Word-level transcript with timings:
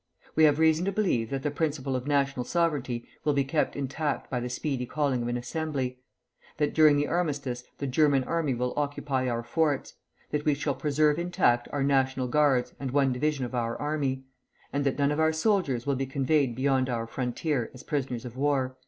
We 0.35 0.45
have 0.45 0.57
reason 0.57 0.83
to 0.85 0.91
believe 0.91 1.29
that 1.29 1.43
the 1.43 1.51
principle 1.51 1.95
of 1.95 2.07
national 2.07 2.43
sovereignty 2.43 3.07
will 3.23 3.33
be 3.33 3.43
kept 3.43 3.75
intact 3.75 4.31
by 4.31 4.39
the 4.39 4.49
speedy 4.49 4.87
calling 4.87 5.21
of 5.21 5.27
an 5.27 5.37
Assembly; 5.37 5.99
that 6.57 6.73
during 6.73 6.97
the 6.97 7.07
armistice 7.07 7.63
the 7.77 7.85
German 7.85 8.23
army 8.23 8.55
will 8.55 8.73
occupy 8.75 9.29
our 9.29 9.43
forts; 9.43 9.93
that 10.31 10.43
we 10.43 10.55
shall 10.55 10.73
preserve 10.73 11.19
intact 11.19 11.67
our 11.71 11.83
National 11.83 12.27
Guards 12.27 12.73
and 12.79 12.89
one 12.89 13.13
division 13.13 13.45
of 13.45 13.53
our 13.53 13.77
army; 13.77 14.23
and 14.73 14.85
that 14.87 14.97
none 14.97 15.11
of 15.11 15.19
our 15.19 15.31
soldiers 15.31 15.85
will 15.85 15.93
be 15.95 16.07
conveyed 16.07 16.55
beyond 16.55 16.89
our 16.89 17.05
frontier 17.05 17.69
as 17.71 17.83
prisoners 17.83 18.25
of 18.25 18.35
war." 18.35 18.77